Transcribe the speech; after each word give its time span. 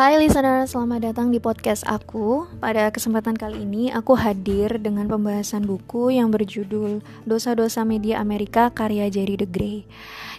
Hai 0.00 0.16
listener, 0.16 0.64
selamat 0.64 1.12
datang 1.12 1.28
di 1.28 1.36
podcast 1.36 1.84
aku. 1.84 2.48
Pada 2.56 2.88
kesempatan 2.88 3.36
kali 3.36 3.68
ini, 3.68 3.92
aku 3.92 4.16
hadir 4.16 4.80
dengan 4.80 5.04
pembahasan 5.04 5.68
buku 5.68 6.16
yang 6.16 6.32
berjudul 6.32 7.04
Dosa-dosa 7.28 7.84
Media 7.84 8.16
Amerika 8.16 8.72
karya 8.72 9.12
Jerry 9.12 9.36
the 9.36 9.44
Grey. 9.44 9.84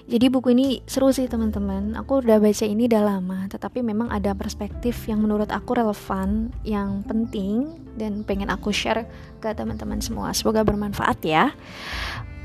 Jadi 0.10 0.34
buku 0.34 0.58
ini 0.58 0.82
seru 0.90 1.14
sih 1.14 1.30
teman-teman. 1.30 1.94
Aku 1.94 2.26
udah 2.26 2.42
baca 2.42 2.66
ini 2.66 2.90
udah 2.90 3.06
lama, 3.06 3.46
tetapi 3.54 3.86
memang 3.86 4.10
ada 4.10 4.34
perspektif 4.34 4.98
yang 5.06 5.22
menurut 5.22 5.54
aku 5.54 5.78
relevan, 5.78 6.50
yang 6.66 7.06
penting 7.06 7.70
dan 8.02 8.26
pengen 8.26 8.50
aku 8.50 8.74
share 8.74 9.06
ke 9.46 9.54
teman-teman 9.54 10.02
semua. 10.02 10.34
Semoga 10.34 10.66
bermanfaat 10.66 11.22
ya. 11.22 11.54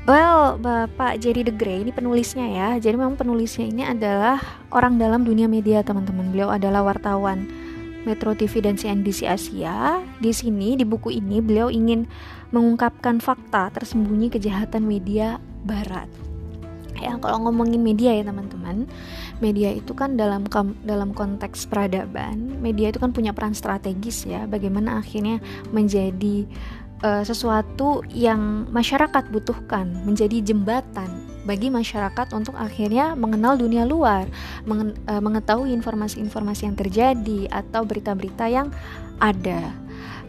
Well, 0.07 0.55
Bapak 0.55 1.19
Jerry 1.19 1.43
the 1.43 1.51
Grey 1.51 1.83
ini 1.83 1.91
penulisnya 1.91 2.47
ya. 2.47 2.69
Jadi 2.79 2.95
memang 2.95 3.19
penulisnya 3.19 3.67
ini 3.67 3.83
adalah 3.83 4.39
orang 4.71 4.95
dalam 4.95 5.27
dunia 5.27 5.51
media, 5.51 5.83
teman-teman. 5.83 6.31
Beliau 6.31 6.47
adalah 6.47 6.79
wartawan 6.79 7.43
Metro 8.07 8.31
TV 8.31 8.63
dan 8.63 8.79
CNBC 8.79 9.27
Asia. 9.27 9.99
Di 10.23 10.31
sini 10.31 10.79
di 10.79 10.87
buku 10.87 11.11
ini 11.11 11.43
beliau 11.43 11.67
ingin 11.67 12.07
mengungkapkan 12.55 13.19
fakta 13.19 13.67
tersembunyi 13.75 14.31
kejahatan 14.31 14.87
media 14.87 15.43
barat. 15.67 16.07
Ya, 16.95 17.19
kalau 17.19 17.43
ngomongin 17.43 17.83
media 17.83 18.15
ya, 18.15 18.23
teman-teman. 18.23 18.87
Media 19.43 19.75
itu 19.75 19.91
kan 19.91 20.15
dalam 20.15 20.47
dalam 20.87 21.11
konteks 21.11 21.67
peradaban, 21.67 22.63
media 22.63 22.95
itu 22.95 23.03
kan 23.03 23.11
punya 23.11 23.35
peran 23.35 23.51
strategis 23.51 24.23
ya. 24.23 24.47
Bagaimana 24.47 25.03
akhirnya 25.03 25.43
menjadi 25.75 26.47
uh, 27.03 27.23
sesuatu 27.25 28.01
yang 28.13 28.69
masyarakat 28.69 29.29
butuhkan 29.29 29.89
menjadi 30.05 30.41
jembatan 30.41 31.09
bagi 31.47 31.71
masyarakat 31.71 32.35
untuk 32.35 32.59
akhirnya 32.59 33.15
mengenal 33.15 33.55
dunia 33.55 33.87
luar, 33.87 34.27
uh, 34.67 35.21
mengetahui 35.23 35.71
informasi-informasi 35.71 36.67
yang 36.67 36.75
terjadi 36.75 37.39
atau 37.47 37.87
berita-berita 37.87 38.51
yang 38.51 38.67
ada. 39.23 39.71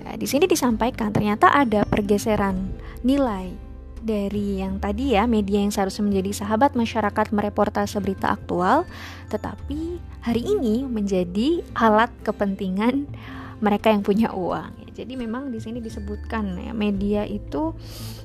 Nah, 0.06 0.14
di 0.14 0.24
sini 0.30 0.46
disampaikan 0.46 1.10
ternyata 1.10 1.50
ada 1.50 1.82
pergeseran 1.84 2.70
nilai 3.02 3.50
dari 3.98 4.62
yang 4.62 4.78
tadi 4.78 5.18
ya 5.18 5.26
media 5.26 5.58
yang 5.58 5.74
seharusnya 5.74 6.06
menjadi 6.06 6.30
sahabat 6.46 6.78
masyarakat 6.78 7.34
mereportase 7.34 7.98
berita 7.98 8.30
aktual, 8.30 8.86
tetapi 9.28 9.98
hari 10.22 10.42
ini 10.46 10.86
menjadi 10.86 11.66
alat 11.74 12.14
kepentingan 12.22 13.10
mereka 13.58 13.90
yang 13.90 14.06
punya 14.06 14.30
uang. 14.30 14.87
Jadi 14.98 15.14
memang 15.14 15.54
di 15.54 15.62
sini 15.62 15.78
disebutkan 15.78 16.58
ya 16.58 16.74
media 16.74 17.22
itu 17.22 17.70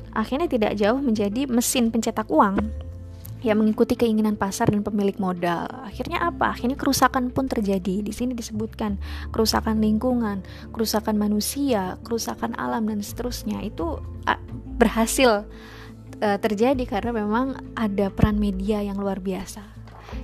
akhirnya 0.10 0.50
tidak 0.50 0.74
jauh 0.74 0.98
menjadi 0.98 1.46
mesin 1.46 1.94
pencetak 1.94 2.26
uang 2.34 2.58
yang 3.44 3.60
mengikuti 3.60 4.00
keinginan 4.00 4.40
pasar 4.40 4.72
dan 4.72 4.82
pemilik 4.82 5.20
modal. 5.20 5.68
Akhirnya 5.84 6.24
apa? 6.32 6.56
Akhirnya 6.56 6.80
kerusakan 6.80 7.30
pun 7.30 7.52
terjadi. 7.52 8.00
Di 8.00 8.16
sini 8.16 8.32
disebutkan 8.34 8.98
kerusakan 9.36 9.84
lingkungan, 9.84 10.42
kerusakan 10.72 11.20
manusia, 11.20 12.00
kerusakan 12.08 12.56
alam 12.56 12.88
dan 12.88 13.04
seterusnya. 13.04 13.60
Itu 13.62 14.00
berhasil 14.80 15.44
uh, 16.24 16.38
terjadi 16.40 16.88
karena 16.88 17.12
memang 17.12 17.76
ada 17.76 18.08
peran 18.10 18.40
media 18.40 18.80
yang 18.80 18.96
luar 18.96 19.20
biasa. 19.20 19.62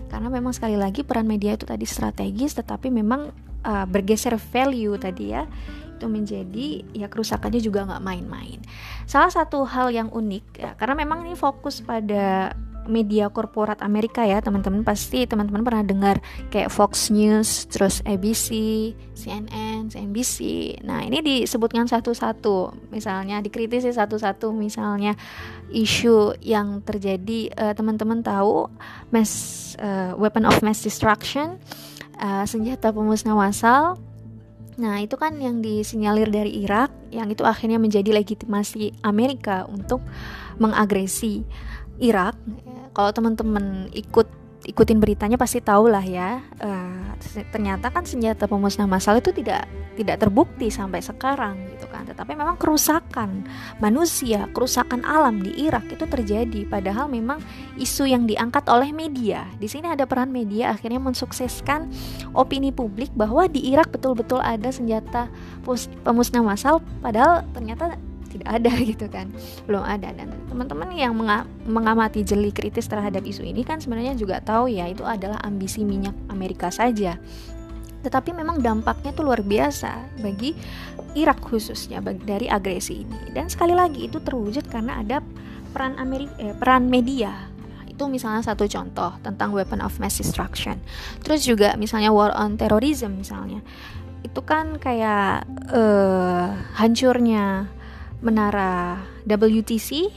Karena 0.08 0.31
memang 0.31 0.55
sekali 0.55 0.80
lagi 0.80 1.03
peran 1.03 1.27
media 1.27 1.59
itu 1.59 1.67
tadi 1.67 1.83
strategis 1.83 2.55
tetapi 2.55 2.88
memang 2.88 3.36
uh, 3.67 3.86
bergeser 3.86 4.39
value 4.39 4.95
tadi 4.95 5.36
ya 5.36 5.44
itu 6.00 6.08
menjadi 6.08 6.67
ya 6.95 7.11
kerusakannya 7.11 7.59
juga 7.59 7.83
nggak 7.83 8.03
main-main. 8.03 8.64
Salah 9.03 9.28
satu 9.28 9.67
hal 9.67 9.92
yang 9.92 10.08
unik 10.08 10.45
ya 10.55 10.72
karena 10.80 11.03
memang 11.03 11.28
ini 11.28 11.36
fokus 11.36 11.83
pada 11.83 12.55
media 12.89 13.30
korporat 13.30 13.83
Amerika 13.86 14.25
ya 14.25 14.39
teman-teman. 14.42 14.81
Pasti 14.81 15.27
teman-teman 15.27 15.61
pernah 15.61 15.83
dengar 15.86 16.15
kayak 16.49 16.73
Fox 16.73 17.14
News 17.14 17.70
terus 17.70 18.02
ABC 18.08 18.49
CNN 19.14 19.92
CNBC 19.92 20.38
nah 20.88 21.04
ini 21.05 21.21
disebutkan 21.21 21.86
satu-satu. 21.86 22.89
Misalnya 22.89 23.43
dikritisi 23.43 23.93
satu-satu 23.93 24.55
misalnya 24.55 25.14
isu 25.70 26.39
yang 26.42 26.82
terjadi 26.82 27.54
uh, 27.54 27.73
teman-teman 27.77 28.26
tahu 28.26 28.71
mass 29.14 29.76
uh, 29.77 30.17
weapon 30.17 30.49
of 30.49 30.58
mass 30.65 30.82
destruction 30.82 31.61
uh, 32.17 32.43
senjata 32.49 32.89
pemusnah 32.89 33.38
massal 33.38 34.02
Nah, 34.79 35.03
itu 35.03 35.19
kan 35.19 35.35
yang 35.35 35.59
disinyalir 35.59 36.31
dari 36.31 36.63
Irak, 36.63 37.11
yang 37.11 37.27
itu 37.27 37.43
akhirnya 37.43 37.75
menjadi 37.75 38.15
legitimasi 38.15 39.03
Amerika 39.03 39.67
untuk 39.67 39.99
mengagresi 40.55 41.43
Irak. 41.99 42.39
Kalau 42.95 43.11
teman-teman 43.11 43.91
ikut 43.91 44.39
ikutin 44.63 45.03
beritanya 45.03 45.35
pasti 45.35 45.59
tahu 45.59 45.91
lah 45.91 46.03
ya. 46.03 46.39
Uh, 46.63 47.11
ternyata 47.51 47.91
kan 47.91 48.07
senjata 48.07 48.47
pemusnah 48.47 48.87
massal 48.87 49.19
itu 49.19 49.35
tidak 49.35 49.67
tidak 49.99 50.15
terbukti 50.23 50.71
sampai 50.71 51.03
sekarang 51.03 51.59
gitu 51.75 51.89
tetapi 52.19 52.35
memang 52.35 52.59
kerusakan 52.59 53.47
manusia 53.80 54.52
kerusakan 54.52 55.07
alam 55.07 55.39
di 55.39 55.55
Irak 55.55 55.87
itu 55.87 56.03
terjadi. 56.03 56.67
Padahal 56.67 57.07
memang 57.07 57.39
isu 57.80 58.11
yang 58.11 58.27
diangkat 58.27 58.67
oleh 58.67 58.91
media. 58.91 59.47
Di 59.55 59.71
sini 59.71 59.87
ada 59.87 60.03
peran 60.03 60.27
media 60.27 60.75
akhirnya 60.75 60.99
mensukseskan 60.99 61.87
opini 62.35 62.75
publik 62.75 63.08
bahwa 63.15 63.47
di 63.47 63.71
Irak 63.71 63.95
betul-betul 63.95 64.43
ada 64.43 64.67
senjata 64.67 65.31
pemusnah 66.03 66.43
massal 66.43 66.83
padahal 66.99 67.47
ternyata 67.55 67.95
tidak 68.27 68.52
ada 68.52 68.71
gitu 68.91 69.08
kan. 69.08 69.31
Belum 69.63 69.87
ada. 69.87 70.11
Dan 70.11 70.35
teman-teman 70.52 70.91
yang 70.99 71.15
mengamati 71.71 72.27
jeli 72.27 72.52
kritis 72.52 72.91
terhadap 72.91 73.23
isu 73.23 73.47
ini 73.47 73.63
kan 73.63 73.79
sebenarnya 73.79 74.19
juga 74.19 74.43
tahu 74.43 74.67
ya 74.67 74.91
itu 74.91 75.08
adalah 75.08 75.39
ambisi 75.47 75.87
minyak 75.87 76.19
Amerika 76.27 76.67
saja 76.67 77.15
tetapi 77.99 78.32
memang 78.32 78.64
dampaknya 78.64 79.11
itu 79.11 79.21
luar 79.23 79.43
biasa 79.43 80.20
bagi 80.23 80.55
Irak 81.17 81.43
khususnya 81.43 81.99
dari 82.04 82.48
agresi 82.48 83.04
ini. 83.04 83.33
Dan 83.33 83.52
sekali 83.52 83.76
lagi 83.76 84.08
itu 84.08 84.21
terwujud 84.21 84.70
karena 84.70 85.02
ada 85.02 85.20
peran 85.76 85.98
Amerika 85.99 86.33
eh, 86.39 86.55
peran 86.55 86.88
media. 86.88 87.49
Itu 87.89 88.08
misalnya 88.08 88.45
satu 88.45 88.70
contoh 88.70 89.20
tentang 89.20 89.52
weapon 89.52 89.83
of 89.83 89.99
mass 89.99 90.21
destruction. 90.21 90.80
Terus 91.26 91.43
juga 91.43 91.76
misalnya 91.76 92.15
war 92.15 92.32
on 92.32 92.55
terrorism 92.55 93.20
misalnya. 93.20 93.59
Itu 94.23 94.43
kan 94.43 94.80
kayak 94.80 95.48
uh, 95.71 96.52
hancurnya 96.80 97.67
menara 98.20 99.04
WTC 99.27 100.11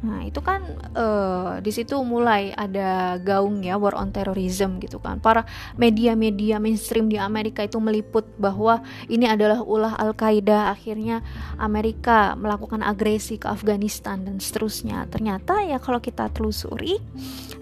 Nah, 0.00 0.24
itu 0.24 0.40
kan 0.40 0.64
uh, 0.96 1.60
di 1.60 1.68
situ 1.68 2.00
mulai 2.00 2.56
ada 2.56 3.20
gaung 3.20 3.60
ya 3.60 3.76
war 3.76 3.92
on 4.00 4.08
terrorism 4.08 4.80
gitu 4.80 4.96
kan. 4.96 5.20
Para 5.20 5.44
media-media 5.76 6.56
mainstream 6.56 7.12
di 7.12 7.20
Amerika 7.20 7.60
itu 7.60 7.76
meliput 7.76 8.24
bahwa 8.40 8.80
ini 9.12 9.28
adalah 9.28 9.60
ulah 9.60 10.00
Al-Qaeda. 10.00 10.72
Akhirnya 10.72 11.20
Amerika 11.60 12.32
melakukan 12.32 12.80
agresi 12.80 13.36
ke 13.36 13.52
Afghanistan 13.52 14.24
dan 14.24 14.40
seterusnya. 14.40 15.04
Ternyata 15.12 15.60
ya 15.68 15.76
kalau 15.76 16.00
kita 16.00 16.32
telusuri 16.32 16.96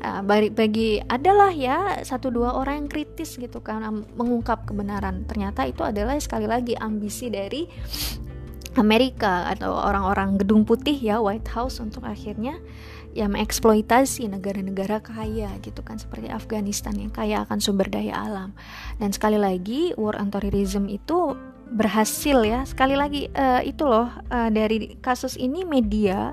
uh, 0.07 0.23
bagi, 0.23 1.03
adalah 1.11 1.51
ya 1.51 2.07
satu 2.07 2.31
dua 2.31 2.55
orang 2.55 2.87
yang 2.87 2.89
kritis 2.89 3.35
gitu 3.35 3.59
kan 3.59 3.83
mengungkap 4.15 4.63
kebenaran. 4.63 5.27
Ternyata 5.27 5.67
itu 5.67 5.83
adalah 5.83 6.15
sekali 6.23 6.47
lagi 6.47 6.79
ambisi 6.79 7.35
dari 7.35 7.67
Amerika 8.79 9.51
atau 9.51 9.75
orang-orang 9.75 10.39
gedung 10.39 10.63
putih 10.63 10.95
ya 10.95 11.19
White 11.19 11.51
House 11.53 11.83
untuk 11.83 12.07
akhirnya 12.07 12.63
ya 13.17 13.27
mengeksploitasi 13.27 14.31
negara-negara 14.31 15.03
kaya 15.03 15.51
gitu 15.65 15.83
kan 15.83 15.99
seperti 15.99 16.31
Afghanistan 16.31 16.95
yang 16.95 17.11
kaya 17.11 17.43
akan 17.43 17.59
sumber 17.59 17.91
daya 17.91 18.15
alam. 18.15 18.55
Dan 19.03 19.11
sekali 19.11 19.37
lagi 19.37 19.93
war 19.99 20.15
on 20.17 20.31
terrorism 20.31 20.87
itu 20.87 21.35
berhasil 21.75 22.39
ya. 22.47 22.63
Sekali 22.65 22.95
lagi 22.95 23.27
uh, 23.35 23.61
itu 23.67 23.83
loh 23.85 24.09
uh, 24.31 24.49
dari 24.55 24.97
kasus 25.03 25.35
ini 25.35 25.67
media 25.67 26.33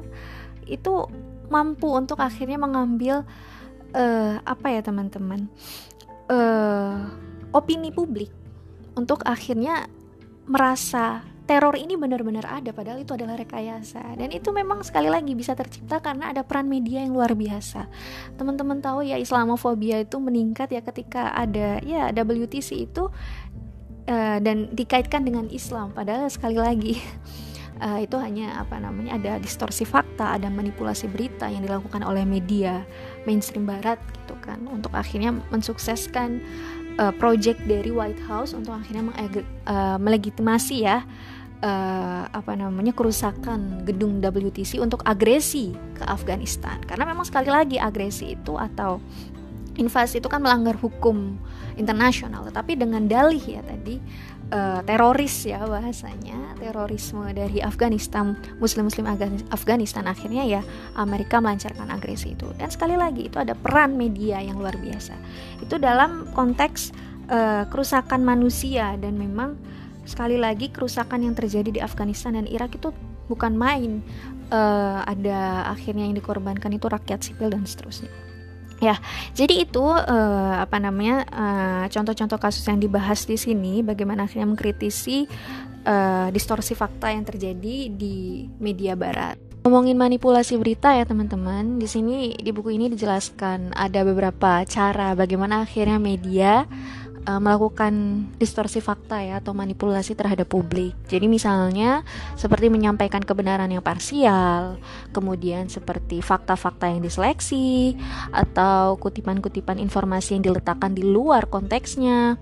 itu 0.69 1.09
mampu 1.49 1.89
untuk 1.89 2.21
akhirnya 2.21 2.57
mengambil 2.57 3.25
uh, 3.93 4.37
apa 4.45 4.67
ya 4.73 4.81
teman-teman 4.81 5.49
uh, 6.29 7.05
opini 7.53 7.93
publik 7.93 8.29
untuk 8.97 9.21
akhirnya 9.27 9.85
merasa 10.45 11.25
teror 11.45 11.77
ini 11.77 11.93
benar-benar 11.93 12.49
ada 12.49 12.73
padahal 12.73 13.05
itu 13.05 13.13
adalah 13.13 13.37
rekayasa. 13.37 14.17
Dan 14.17 14.33
itu 14.33 14.49
memang 14.49 14.81
sekali 14.81 15.07
lagi 15.07 15.37
bisa 15.37 15.53
tercipta 15.53 16.01
karena 16.01 16.33
ada 16.33 16.41
peran 16.41 16.65
media 16.65 17.05
yang 17.05 17.13
luar 17.13 17.37
biasa. 17.37 17.85
Teman-teman 18.35 18.81
tahu 18.81 19.05
ya 19.05 19.21
Islamofobia 19.21 20.01
itu 20.01 20.17
meningkat 20.17 20.73
ya 20.73 20.81
ketika 20.81 21.31
ada 21.37 21.79
ya 21.85 22.09
WTC 22.09 22.89
itu 22.89 23.13
uh, 24.09 24.37
dan 24.41 24.73
dikaitkan 24.73 25.21
dengan 25.21 25.45
Islam. 25.53 25.93
Padahal 25.93 26.25
sekali 26.33 26.57
lagi 26.57 26.97
uh, 27.77 28.01
itu 28.05 28.17
hanya 28.17 28.65
apa 28.65 28.81
namanya 28.81 29.21
ada 29.21 29.31
distorsi 29.37 29.85
fakta 29.85 30.33
ada 30.41 30.49
manipulasi 30.49 31.05
berita 31.13 31.45
yang 31.45 31.61
dilakukan 31.61 32.01
oleh 32.01 32.25
media 32.25 32.81
mainstream 33.29 33.69
barat 33.69 34.01
gitu 34.17 34.33
kan 34.41 34.65
untuk 34.65 34.93
akhirnya 34.97 35.29
mensukseskan 35.53 36.41
uh, 36.99 37.13
project 37.15 37.59
dari 37.67 37.91
White 37.91 38.21
House 38.25 38.55
untuk 38.55 38.75
akhirnya 38.75 39.13
uh, 39.67 39.97
melegitimasi 39.99 40.87
ya 40.87 41.03
uh, 41.65 42.23
apa 42.29 42.53
namanya 42.53 42.93
kerusakan 42.93 43.83
gedung 43.83 44.21
WTC 44.21 44.77
untuk 44.77 45.01
agresi 45.01 45.73
ke 45.97 46.05
Afghanistan. 46.05 46.77
Karena 46.85 47.09
memang 47.09 47.25
sekali 47.25 47.49
lagi 47.49 47.81
agresi 47.81 48.37
itu 48.37 48.53
atau 48.55 49.01
invasi 49.75 50.21
itu 50.21 50.29
kan 50.29 50.39
melanggar 50.39 50.77
hukum 50.77 51.35
internasional. 51.75 52.45
Tetapi 52.47 52.77
dengan 52.77 53.09
dalih 53.09 53.41
ya 53.41 53.61
tadi 53.65 53.97
uh, 54.53 54.79
teroris 54.85 55.49
ya 55.49 55.65
bahasanya 55.65 56.55
terorisme 56.61 57.25
dari 57.35 57.59
Afghanistan 57.59 58.37
muslim-muslim 58.61 59.09
Afghanistan 59.51 60.05
akhirnya 60.07 60.43
ya 60.45 60.61
Amerika 60.95 61.41
melancarkan 61.41 61.89
agresi 61.91 62.37
itu. 62.37 62.47
Dan 62.55 62.69
sekali 62.69 62.95
lagi 62.95 63.27
itu 63.27 63.41
ada 63.41 63.57
peran 63.57 63.97
media 63.97 64.39
yang 64.39 64.61
luar 64.61 64.77
biasa. 64.77 65.17
Itu 65.59 65.81
dalam 65.81 66.29
konteks 66.31 66.93
uh, 67.27 67.67
kerusakan 67.67 68.23
manusia 68.23 68.95
dan 68.95 69.17
memang 69.19 69.57
sekali 70.05 70.37
lagi 70.39 70.71
kerusakan 70.71 71.25
yang 71.25 71.35
terjadi 71.35 71.69
di 71.69 71.81
Afghanistan 71.81 72.37
dan 72.37 72.45
Irak 72.45 72.77
itu 72.77 72.93
bukan 73.27 73.57
main. 73.57 74.05
Uh, 74.53 75.01
ada 75.09 75.73
akhirnya 75.73 76.05
yang 76.05 76.13
dikorbankan 76.13 76.69
itu 76.69 76.85
rakyat 76.85 77.25
sipil 77.25 77.49
dan 77.49 77.65
seterusnya. 77.65 78.13
Ya 78.83 78.99
jadi 79.33 79.65
itu 79.65 79.81
uh, 79.81 80.55
apa 80.61 80.77
namanya 80.77 81.25
contoh 81.89 82.13
contoh-contoh 82.13 82.37
kasus 82.37 82.61
yang 82.67 82.77
dibahas 82.77 83.25
di 83.25 83.39
sini 83.39 83.81
bagaimana 83.81 84.29
akhirnya 84.29 84.51
mengkritisi 84.51 85.25
uh, 85.87 86.27
distorsi 86.29 86.75
fakta 86.75 87.09
yang 87.09 87.23
terjadi 87.23 87.89
di 87.89 88.45
media 88.59 88.93
barat. 88.93 89.39
Ngomongin 89.65 89.97
manipulasi 89.97 90.61
berita 90.61 90.93
ya 90.93 91.09
teman-teman 91.09 91.81
di 91.81 91.89
sini 91.89 92.37
di 92.37 92.53
buku 92.53 92.77
ini 92.77 92.85
dijelaskan 92.85 93.73
ada 93.73 94.05
beberapa 94.05 94.61
cara 94.69 95.17
bagaimana 95.17 95.65
akhirnya 95.65 95.97
media 95.97 96.69
uh, 97.25 97.41
melakukan 97.41 98.25
distorsi 98.37 98.79
fakta 98.79 99.21
ya 99.21 99.41
atau 99.41 99.51
manipulasi 99.51 100.13
terhadap 100.13 100.47
publik. 100.49 100.95
Jadi 101.09 101.25
misalnya 101.25 102.05
seperti 102.37 102.69
menyampaikan 102.69 103.21
kebenaran 103.21 103.69
yang 103.69 103.83
parsial, 103.83 104.77
kemudian 105.11 105.67
seperti 105.67 106.21
fakta-fakta 106.21 106.89
yang 106.89 107.01
diseleksi 107.01 107.97
atau 108.31 108.95
kutipan-kutipan 109.01 109.81
informasi 109.81 110.37
yang 110.37 110.43
diletakkan 110.45 110.93
di 110.93 111.03
luar 111.03 111.49
konteksnya. 111.49 112.37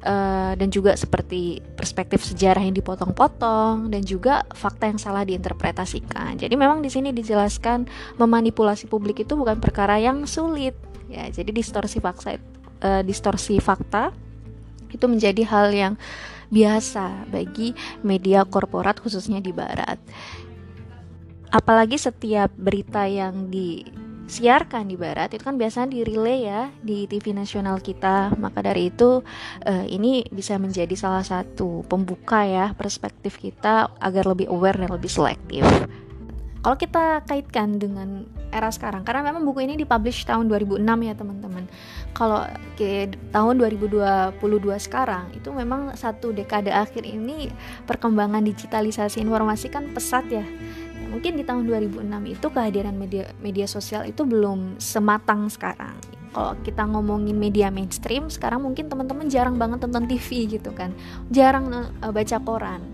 Uh, 0.00 0.56
dan 0.56 0.72
juga 0.72 0.96
seperti 0.96 1.60
perspektif 1.76 2.24
sejarah 2.24 2.64
yang 2.64 2.72
dipotong-potong 2.72 3.92
dan 3.92 4.00
juga 4.00 4.48
fakta 4.56 4.88
yang 4.88 4.96
salah 4.96 5.28
diinterpretasikan. 5.28 6.40
Jadi 6.40 6.56
memang 6.56 6.80
di 6.80 6.88
sini 6.88 7.12
dijelaskan 7.12 7.84
memanipulasi 8.16 8.88
publik 8.88 9.28
itu 9.28 9.36
bukan 9.36 9.60
perkara 9.60 10.00
yang 10.00 10.24
sulit 10.24 10.72
ya. 11.12 11.28
Jadi 11.28 11.52
distorsi 11.52 12.00
fakta 12.00 12.32
uh, 12.82 13.02
distorsi 13.04 13.60
fakta 13.62 14.12
itu 14.90 15.06
menjadi 15.06 15.42
hal 15.46 15.70
yang 15.70 15.94
biasa 16.50 17.30
bagi 17.30 17.72
media 18.02 18.42
korporat 18.42 18.98
khususnya 18.98 19.38
di 19.38 19.54
barat. 19.54 19.96
Apalagi 21.50 21.98
setiap 21.98 22.50
berita 22.54 23.06
yang 23.06 23.50
disiarkan 23.50 24.86
di 24.86 24.94
barat 24.98 25.34
itu 25.34 25.42
kan 25.42 25.58
biasanya 25.58 25.94
di 25.94 26.00
relay 26.06 26.46
ya 26.46 26.70
di 26.82 27.06
TV 27.06 27.34
nasional 27.34 27.78
kita. 27.78 28.34
Maka 28.38 28.62
dari 28.66 28.90
itu 28.90 29.22
uh, 29.66 29.86
ini 29.86 30.26
bisa 30.30 30.58
menjadi 30.58 30.94
salah 30.98 31.22
satu 31.22 31.86
pembuka 31.86 32.42
ya 32.46 32.74
perspektif 32.74 33.38
kita 33.38 33.94
agar 33.98 34.26
lebih 34.30 34.50
aware 34.50 34.78
dan 34.78 34.90
lebih 34.90 35.10
selektif. 35.10 35.62
Kalau 36.60 36.76
kita 36.76 37.24
kaitkan 37.24 37.80
dengan 37.80 38.28
era 38.52 38.68
sekarang, 38.68 39.00
karena 39.00 39.32
memang 39.32 39.48
buku 39.48 39.64
ini 39.64 39.80
dipublish 39.80 40.28
tahun 40.28 40.44
2006 40.52 40.84
ya 40.84 41.14
teman-teman. 41.16 41.64
Kalau 42.12 42.44
ke 42.76 43.08
tahun 43.32 43.54
2022 43.64 44.36
sekarang, 44.76 45.32
itu 45.32 45.48
memang 45.56 45.96
satu 45.96 46.36
dekade 46.36 46.68
akhir 46.68 47.08
ini 47.08 47.48
perkembangan 47.88 48.44
digitalisasi 48.44 49.24
informasi 49.24 49.72
kan 49.72 49.88
pesat 49.96 50.28
ya. 50.28 50.44
ya 51.00 51.06
mungkin 51.08 51.40
di 51.40 51.48
tahun 51.48 51.64
2006 51.64 52.06
itu 52.28 52.46
kehadiran 52.52 52.92
media 52.92 53.24
media 53.40 53.64
sosial 53.64 54.04
itu 54.04 54.20
belum 54.28 54.76
sematang 54.76 55.48
sekarang. 55.48 55.96
Kalau 56.30 56.54
kita 56.60 56.84
ngomongin 56.86 57.40
media 57.40 57.72
mainstream, 57.72 58.28
sekarang 58.28 58.62
mungkin 58.62 58.86
teman-teman 58.86 59.32
jarang 59.32 59.56
banget 59.56 59.80
tonton 59.80 60.04
TV 60.06 60.60
gitu 60.60 60.76
kan, 60.76 60.92
jarang 61.32 61.72
uh, 61.72 62.12
baca 62.12 62.36
koran. 62.44 62.84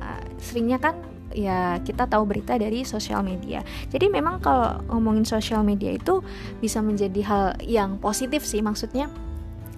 Uh, 0.00 0.18
seringnya 0.40 0.82
kan 0.82 1.11
ya 1.34 1.80
kita 1.82 2.06
tahu 2.06 2.28
berita 2.28 2.54
dari 2.56 2.86
sosial 2.86 3.24
media. 3.26 3.64
Jadi 3.90 4.08
memang 4.08 4.38
kalau 4.38 4.80
ngomongin 4.92 5.26
sosial 5.26 5.66
media 5.66 5.92
itu 5.92 6.22
bisa 6.60 6.78
menjadi 6.80 7.20
hal 7.24 7.44
yang 7.64 7.98
positif 7.98 8.44
sih 8.44 8.62
maksudnya 8.62 9.10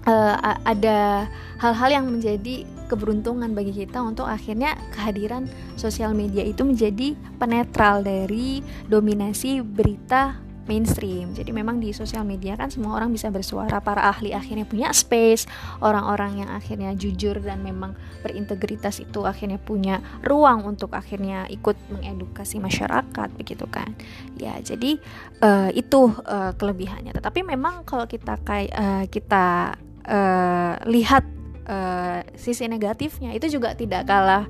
uh, 0.08 0.56
ada 0.64 1.28
hal-hal 1.58 1.90
yang 1.90 2.06
menjadi 2.08 2.64
keberuntungan 2.86 3.56
bagi 3.56 3.72
kita 3.72 4.04
untuk 4.04 4.28
akhirnya 4.28 4.76
kehadiran 4.92 5.48
sosial 5.74 6.12
media 6.12 6.44
itu 6.44 6.62
menjadi 6.62 7.16
penetral 7.40 8.04
dari 8.04 8.60
dominasi 8.92 9.64
berita 9.64 10.36
mainstream. 10.64 11.36
Jadi 11.36 11.50
memang 11.52 11.78
di 11.78 11.92
sosial 11.92 12.24
media 12.24 12.56
kan 12.56 12.72
semua 12.72 12.96
orang 12.96 13.12
bisa 13.12 13.28
bersuara, 13.28 13.80
para 13.80 14.08
ahli 14.08 14.32
akhirnya 14.32 14.64
punya 14.64 14.90
space, 14.90 15.44
orang-orang 15.84 16.44
yang 16.44 16.50
akhirnya 16.50 16.96
jujur 16.96 17.38
dan 17.40 17.60
memang 17.60 17.92
berintegritas 18.24 19.00
itu 19.00 19.24
akhirnya 19.28 19.60
punya 19.60 20.00
ruang 20.24 20.64
untuk 20.64 20.96
akhirnya 20.96 21.44
ikut 21.52 21.76
mengedukasi 21.92 22.60
masyarakat 22.60 23.28
begitu 23.36 23.68
kan. 23.68 23.92
Ya, 24.40 24.56
jadi 24.60 24.96
uh, 25.44 25.70
itu 25.72 26.10
uh, 26.24 26.52
kelebihannya. 26.56 27.12
Tetapi 27.12 27.44
memang 27.44 27.84
kalau 27.84 28.08
kita 28.08 28.40
kayak 28.42 28.72
uh, 28.72 29.04
kita 29.08 29.76
uh, 30.08 30.74
lihat 30.88 31.24
uh, 31.68 32.20
sisi 32.36 32.68
negatifnya 32.68 33.32
itu 33.32 33.48
juga 33.48 33.76
tidak 33.76 34.08
kalah 34.08 34.48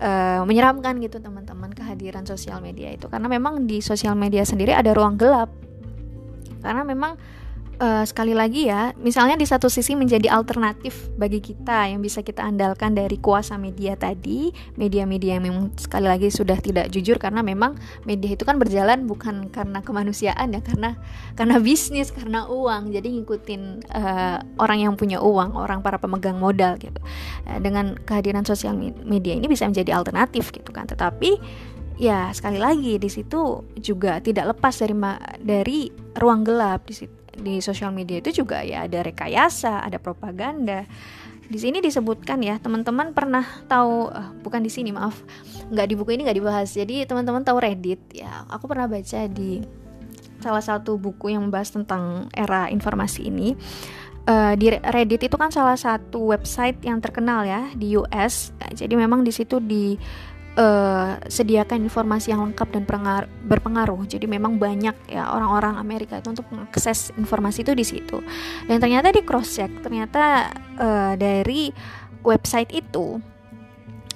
uh, 0.00 0.42
menyeramkan 0.44 1.00
gitu 1.00 1.20
teman-teman 1.20 1.72
kehadiran 1.72 2.24
sosial 2.24 2.60
media 2.60 2.92
itu. 2.92 3.08
Karena 3.08 3.28
memang 3.28 3.64
di 3.68 3.80
sosial 3.84 4.16
media 4.16 4.44
sendiri 4.44 4.72
ada 4.76 4.92
ruang 4.92 5.16
gelap. 5.20 5.52
Karena 6.60 6.84
memang 6.84 7.16
uh, 7.80 8.04
sekali 8.04 8.36
lagi 8.36 8.68
ya, 8.68 8.92
misalnya 9.00 9.34
di 9.40 9.48
satu 9.48 9.66
sisi 9.72 9.96
menjadi 9.96 10.28
alternatif 10.30 11.08
bagi 11.16 11.40
kita 11.40 11.88
yang 11.88 12.04
bisa 12.04 12.20
kita 12.20 12.44
andalkan 12.44 12.92
dari 12.92 13.16
kuasa 13.16 13.56
media 13.56 13.96
tadi, 13.96 14.52
media-media 14.76 15.40
yang 15.40 15.44
memang 15.48 15.72
sekali 15.80 16.06
lagi 16.06 16.28
sudah 16.28 16.60
tidak 16.60 16.92
jujur 16.92 17.16
karena 17.16 17.40
memang 17.40 17.74
media 18.04 18.36
itu 18.36 18.44
kan 18.44 18.60
berjalan 18.60 19.08
bukan 19.08 19.48
karena 19.48 19.80
kemanusiaan 19.80 20.52
ya, 20.54 20.60
karena 20.60 21.00
karena 21.34 21.56
bisnis, 21.58 22.12
karena 22.12 22.46
uang. 22.46 22.92
Jadi 22.92 23.08
ngikutin 23.18 23.62
uh, 23.90 24.38
orang 24.60 24.78
yang 24.84 24.94
punya 24.94 25.18
uang, 25.18 25.56
orang 25.56 25.80
para 25.80 25.96
pemegang 25.96 26.36
modal 26.36 26.76
gitu. 26.76 27.00
Uh, 27.48 27.58
dengan 27.58 27.96
kehadiran 28.04 28.44
sosial 28.44 28.76
media 29.02 29.32
ini 29.32 29.48
bisa 29.48 29.64
menjadi 29.64 29.96
alternatif 29.96 30.52
gitu 30.52 30.70
kan. 30.70 30.84
Tetapi 30.84 31.40
ya 32.00 32.32
sekali 32.32 32.56
lagi 32.56 32.96
di 32.96 33.10
situ 33.12 33.60
juga 33.76 34.24
tidak 34.24 34.56
lepas 34.56 34.72
dari 34.80 34.96
dari 35.44 35.80
ruang 36.16 36.48
gelap 36.48 36.88
di 36.88 36.96
situ 36.96 37.19
di 37.36 37.62
sosial 37.62 37.94
media 37.94 38.18
itu 38.18 38.42
juga 38.42 38.62
ya 38.64 38.86
ada 38.86 39.04
rekayasa, 39.04 39.84
ada 39.84 39.98
propaganda. 40.02 40.84
Di 41.50 41.58
sini 41.58 41.82
disebutkan 41.82 42.38
ya, 42.46 42.62
teman-teman 42.62 43.10
pernah 43.10 43.42
tahu 43.66 44.06
uh, 44.06 44.30
bukan 44.38 44.62
di 44.62 44.70
sini 44.70 44.94
maaf, 44.94 45.18
nggak 45.66 45.86
di 45.90 45.94
buku 45.98 46.14
ini 46.14 46.22
nggak 46.22 46.38
dibahas. 46.38 46.70
Jadi 46.70 47.02
teman-teman 47.10 47.42
tahu 47.42 47.58
Reddit 47.58 47.98
ya, 48.14 48.46
aku 48.46 48.70
pernah 48.70 48.86
baca 48.86 49.26
di 49.26 49.58
salah 50.38 50.62
satu 50.62 50.94
buku 50.96 51.34
yang 51.34 51.42
membahas 51.42 51.74
tentang 51.74 52.30
era 52.30 52.70
informasi 52.70 53.26
ini. 53.26 53.58
Uh, 54.30 54.54
di 54.54 54.70
Reddit 54.70 55.26
itu 55.26 55.34
kan 55.34 55.50
salah 55.50 55.74
satu 55.74 56.30
website 56.30 56.78
yang 56.86 57.02
terkenal 57.02 57.42
ya 57.42 57.66
di 57.74 57.98
US. 57.98 58.54
jadi 58.70 58.94
memang 58.94 59.26
di 59.26 59.32
situ 59.34 59.58
di 59.58 59.98
uh, 60.58 61.20
sediakan 61.28 61.86
informasi 61.86 62.34
yang 62.34 62.42
lengkap 62.50 62.68
dan 62.74 62.82
berpengaruh. 63.46 64.02
Jadi 64.08 64.26
memang 64.26 64.56
banyak 64.56 64.96
ya 65.06 65.30
orang-orang 65.30 65.78
Amerika 65.78 66.18
itu 66.18 66.32
untuk 66.32 66.48
mengakses 66.50 67.14
informasi 67.14 67.62
itu 67.62 67.72
di 67.76 67.84
situ. 67.86 68.18
Dan 68.66 68.82
ternyata 68.82 69.14
di 69.14 69.22
cross 69.22 69.60
check 69.60 69.70
ternyata 69.84 70.50
uh, 70.80 71.14
dari 71.14 71.70
website 72.24 72.72
itu 72.74 73.20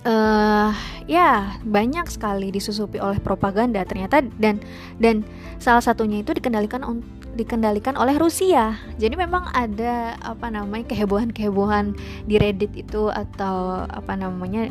uh, 0.04 0.70
ya 1.04 1.58
banyak 1.64 2.06
sekali 2.08 2.52
disusupi 2.52 3.00
oleh 3.00 3.18
propaganda 3.20 3.82
ternyata 3.84 4.24
dan 4.40 4.60
dan 5.00 5.24
salah 5.60 5.80
satunya 5.80 6.20
itu 6.20 6.32
dikendalikan 6.36 6.84
on, 6.84 7.00
dikendalikan 7.34 7.98
oleh 7.98 8.14
Rusia. 8.14 8.78
Jadi 9.00 9.18
memang 9.18 9.50
ada 9.50 10.14
apa 10.22 10.48
namanya 10.52 10.86
kehebohan-kehebohan 10.92 11.98
di 12.28 12.38
Reddit 12.38 12.72
itu 12.78 13.10
atau 13.10 13.84
apa 13.90 14.14
namanya 14.14 14.70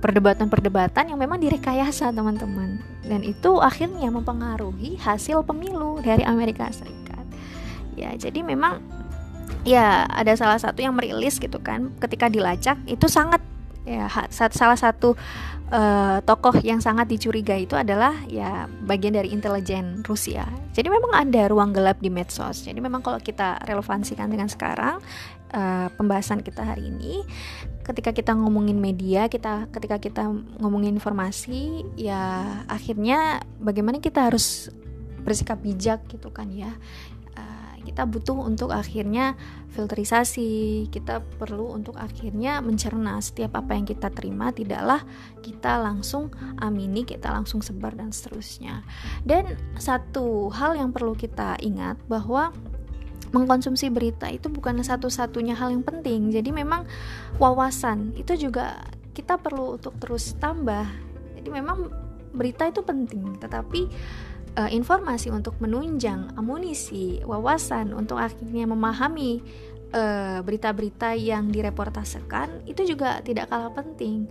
perdebatan-perdebatan 0.00 1.12
yang 1.12 1.18
memang 1.18 1.40
direkayasa 1.40 2.12
teman-teman. 2.12 2.80
Dan 3.04 3.24
itu 3.24 3.58
akhirnya 3.58 4.12
mempengaruhi 4.12 5.00
hasil 5.00 5.42
pemilu 5.48 5.98
dari 6.04 6.22
Amerika 6.22 6.68
Serikat. 6.70 7.24
Ya 7.96 8.14
jadi 8.16 8.40
memang 8.44 8.80
ya 9.64 10.08
ada 10.08 10.32
salah 10.36 10.56
satu 10.56 10.80
yang 10.80 10.96
merilis 10.96 11.36
gitu 11.36 11.60
kan 11.60 11.92
ketika 12.00 12.32
dilacak 12.32 12.80
itu 12.88 13.06
sangat 13.12 13.44
ya 13.84 14.08
salah 14.30 14.78
satu 14.78 15.16
uh, 15.70 16.18
tokoh 16.26 16.54
yang 16.60 16.82
sangat 16.82 17.08
dicurigai 17.08 17.64
itu 17.64 17.74
adalah 17.78 18.14
ya 18.26 18.66
bagian 18.84 19.16
dari 19.16 19.32
intelijen 19.32 20.02
Rusia. 20.04 20.46
Jadi 20.74 20.86
memang 20.90 21.14
ada 21.14 21.50
ruang 21.50 21.74
gelap 21.74 21.98
di 22.02 22.10
medsos. 22.12 22.66
Jadi 22.66 22.78
memang 22.78 23.02
kalau 23.02 23.18
kita 23.18 23.62
relevansikan 23.64 24.30
dengan 24.30 24.50
sekarang 24.50 24.98
uh, 25.54 25.88
pembahasan 25.94 26.42
kita 26.42 26.62
hari 26.62 26.90
ini, 26.90 27.22
ketika 27.86 28.14
kita 28.14 28.32
ngomongin 28.36 28.78
media 28.78 29.26
kita 29.26 29.66
ketika 29.74 29.98
kita 29.98 30.22
ngomongin 30.62 30.94
informasi 30.94 31.82
ya 31.98 32.46
akhirnya 32.70 33.42
bagaimana 33.58 33.98
kita 33.98 34.30
harus 34.30 34.70
bersikap 35.20 35.60
bijak 35.60 36.00
gitu 36.08 36.30
kan 36.32 36.48
ya 36.54 36.70
kita 37.80 38.04
butuh 38.04 38.36
untuk 38.36 38.70
akhirnya 38.70 39.34
filterisasi. 39.72 40.86
Kita 40.92 41.20
perlu 41.20 41.72
untuk 41.72 41.96
akhirnya 41.96 42.60
mencerna 42.60 43.18
setiap 43.18 43.58
apa 43.60 43.74
yang 43.76 43.88
kita 43.88 44.12
terima. 44.12 44.52
Tidaklah 44.52 45.02
kita 45.40 45.80
langsung 45.80 46.30
amini 46.60 47.02
kita 47.08 47.32
langsung 47.32 47.64
sebar 47.64 47.96
dan 47.96 48.12
seterusnya. 48.12 48.84
Dan 49.24 49.56
satu 49.80 50.52
hal 50.52 50.76
yang 50.76 50.92
perlu 50.92 51.16
kita 51.16 51.56
ingat 51.64 51.96
bahwa 52.06 52.52
mengkonsumsi 53.30 53.94
berita 53.94 54.26
itu 54.26 54.50
bukan 54.50 54.82
satu-satunya 54.82 55.54
hal 55.54 55.70
yang 55.72 55.86
penting. 55.86 56.34
Jadi 56.34 56.50
memang 56.50 56.84
wawasan 57.38 58.14
itu 58.18 58.48
juga 58.48 58.82
kita 59.14 59.38
perlu 59.38 59.78
untuk 59.78 59.94
terus 60.02 60.34
tambah. 60.38 60.86
Jadi 61.38 61.48
memang 61.48 61.90
berita 62.30 62.70
itu 62.70 62.82
penting 62.86 63.38
tetapi 63.42 63.90
uh, 64.56 64.70
informasi 64.70 65.30
untuk 65.30 65.58
menunjang 65.62 66.34
amunisi, 66.34 67.22
wawasan 67.22 67.94
untuk 67.94 68.18
akhirnya 68.18 68.66
memahami 68.66 69.42
eh, 69.90 70.38
berita-berita 70.46 71.14
uh, 71.14 71.18
yang 71.18 71.50
direportasekan 71.50 72.62
itu 72.62 72.94
juga 72.94 73.18
tidak 73.26 73.50
kalah 73.50 73.74
penting. 73.74 74.30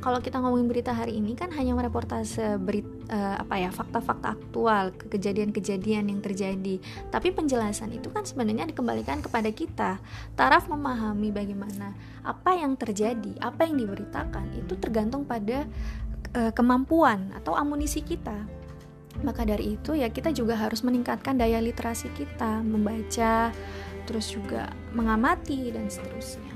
Kalau 0.00 0.16
kita 0.22 0.40
ngomongin 0.40 0.64
berita 0.64 0.96
hari 0.96 1.20
ini 1.20 1.36
kan 1.36 1.52
hanya 1.52 1.76
mereportase 1.76 2.56
berita 2.56 2.88
uh, 3.12 3.36
apa 3.36 3.54
ya 3.60 3.68
fakta-fakta 3.68 4.32
aktual, 4.32 4.96
kejadian-kejadian 4.96 6.08
yang 6.08 6.24
terjadi. 6.24 6.80
Tapi 7.12 7.36
penjelasan 7.36 7.92
itu 7.92 8.08
kan 8.08 8.24
sebenarnya 8.24 8.64
dikembalikan 8.70 9.20
kepada 9.20 9.52
kita. 9.52 10.00
Taraf 10.40 10.72
memahami 10.72 11.28
bagaimana 11.28 11.92
apa 12.24 12.56
yang 12.56 12.80
terjadi, 12.80 13.36
apa 13.44 13.68
yang 13.68 13.76
diberitakan 13.76 14.56
itu 14.56 14.72
tergantung 14.80 15.28
pada 15.28 15.68
uh, 16.32 16.52
kemampuan 16.56 17.36
atau 17.36 17.52
amunisi 17.52 18.00
kita 18.00 18.59
maka 19.22 19.46
dari 19.46 19.76
itu 19.76 19.96
ya 19.96 20.08
kita 20.08 20.34
juga 20.34 20.56
harus 20.56 20.80
meningkatkan 20.84 21.36
daya 21.36 21.60
literasi 21.62 22.10
kita, 22.16 22.60
membaca, 22.64 23.54
terus 24.10 24.32
juga 24.32 24.72
mengamati 24.96 25.70
dan 25.70 25.86
seterusnya. 25.86 26.50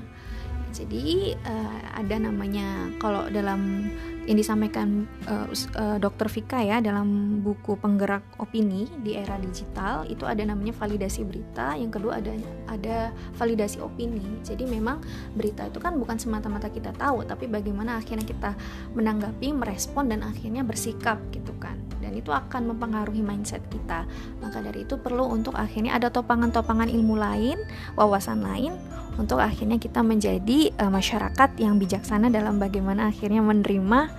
Jadi 0.75 1.31
uh, 1.31 1.79
ada 1.95 2.19
namanya 2.19 2.91
kalau 2.99 3.31
dalam 3.31 3.87
yang 4.27 4.35
disampaikan 4.35 5.07
uh, 5.23 5.47
uh, 5.79 5.97
Dr. 6.03 6.27
Vika 6.27 6.59
ya 6.59 6.83
dalam 6.83 7.39
buku 7.39 7.79
penggerak 7.79 8.25
opini 8.43 8.83
di 8.99 9.15
era 9.15 9.39
digital 9.39 10.03
itu 10.11 10.27
ada 10.27 10.43
namanya 10.43 10.75
validasi 10.75 11.23
berita, 11.23 11.79
yang 11.79 11.95
kedua 11.95 12.19
ada 12.19 12.35
ada 12.67 13.15
validasi 13.39 13.79
opini. 13.79 14.43
Jadi 14.43 14.67
memang 14.67 14.99
berita 15.31 15.63
itu 15.63 15.79
kan 15.79 15.95
bukan 15.95 16.19
semata-mata 16.19 16.67
kita 16.67 16.91
tahu, 16.91 17.23
tapi 17.23 17.47
bagaimana 17.47 17.95
akhirnya 17.95 18.27
kita 18.27 18.51
menanggapi, 18.97 19.55
merespon 19.55 20.11
dan 20.11 20.27
akhirnya 20.27 20.67
bersikap 20.67 21.23
gitu 21.31 21.55
kan. 21.55 21.79
Itu 22.15 22.31
akan 22.31 22.71
mempengaruhi 22.73 23.19
mindset 23.19 23.61
kita. 23.67 24.07
Maka 24.39 24.63
dari 24.63 24.87
itu 24.87 24.95
perlu 24.95 25.27
untuk 25.27 25.53
akhirnya 25.53 25.99
ada 25.99 26.07
topangan-topangan 26.07 26.87
ilmu 26.87 27.19
lain, 27.19 27.59
wawasan 27.99 28.41
lain 28.41 28.73
untuk 29.15 29.39
akhirnya 29.39 29.79
kita 29.79 30.03
menjadi 30.03 30.75
uh, 30.79 30.91
masyarakat 30.91 31.59
yang 31.59 31.79
bijaksana 31.79 32.27
dalam 32.27 32.59
bagaimana 32.59 33.07
akhirnya 33.11 33.39
menerima 33.39 34.11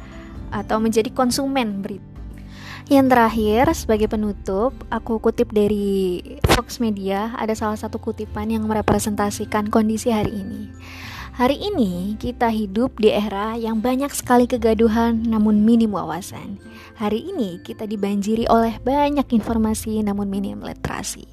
atau 0.52 0.76
menjadi 0.80 1.12
konsumen 1.12 1.84
berita. 1.84 2.16
Yang 2.86 3.18
terakhir, 3.18 3.64
sebagai 3.74 4.06
penutup, 4.06 4.70
aku 4.94 5.18
kutip 5.18 5.50
dari 5.50 6.22
Fox 6.54 6.78
Media, 6.78 7.34
ada 7.34 7.50
salah 7.50 7.74
satu 7.74 7.98
kutipan 7.98 8.46
yang 8.46 8.62
merepresentasikan 8.70 9.74
kondisi 9.74 10.14
hari 10.14 10.30
ini. 10.30 10.70
Hari 11.34 11.58
ini 11.58 12.14
kita 12.16 12.48
hidup 12.48 12.96
di 12.96 13.10
era 13.10 13.58
yang 13.58 13.82
banyak 13.82 14.08
sekali 14.14 14.46
kegaduhan 14.46 15.20
namun 15.26 15.66
minim 15.66 15.92
wawasan. 15.98 16.62
Hari 16.96 17.28
ini 17.28 17.60
kita 17.60 17.84
dibanjiri 17.84 18.48
oleh 18.48 18.80
banyak 18.80 19.28
informasi 19.28 20.00
namun 20.00 20.32
minim 20.32 20.64
literasi. 20.64 21.28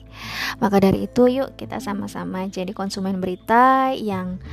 Maka 0.60 0.84
dari 0.84 1.08
itu 1.08 1.32
yuk 1.32 1.56
kita 1.56 1.80
sama-sama 1.80 2.46
jadi 2.52 2.76
konsumen 2.76 3.24
berita 3.24 3.96
yang 3.96 4.44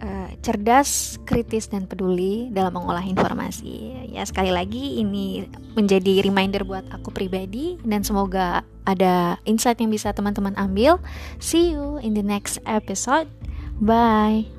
uh, 0.00 0.28
cerdas, 0.40 1.20
kritis 1.28 1.68
dan 1.68 1.84
peduli 1.84 2.48
dalam 2.52 2.72
mengolah 2.72 3.04
informasi. 3.04 4.08
Ya 4.08 4.24
sekali 4.24 4.48
lagi 4.48 5.00
ini 5.00 5.44
menjadi 5.76 6.24
reminder 6.24 6.64
buat 6.64 6.88
aku 6.88 7.12
pribadi 7.12 7.76
dan 7.84 8.00
semoga 8.00 8.64
ada 8.88 9.36
insight 9.44 9.76
yang 9.76 9.92
bisa 9.92 10.16
teman-teman 10.16 10.56
ambil. 10.56 10.96
See 11.36 11.76
you 11.76 12.00
in 12.00 12.16
the 12.16 12.24
next 12.24 12.64
episode. 12.64 13.28
Bye. 13.76 14.55